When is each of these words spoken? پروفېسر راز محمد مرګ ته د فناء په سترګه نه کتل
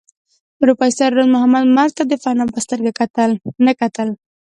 پروفېسر 0.59 1.09
راز 1.17 1.27
محمد 1.35 1.63
مرګ 1.77 1.91
ته 1.97 2.03
د 2.07 2.13
فناء 2.23 2.47
په 2.53 2.59
سترګه 2.65 2.91
نه 3.65 3.73
کتل 3.79 4.09